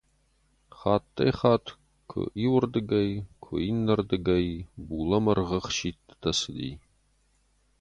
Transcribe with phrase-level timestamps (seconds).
[0.79, 1.65] Хаттӕй-хатт
[2.09, 3.09] куы иуӕрдыгӕй,
[3.43, 4.47] куы иннӕрдыгӕй
[4.87, 6.71] булӕмӕргъы ӕхситтытӕ цыди.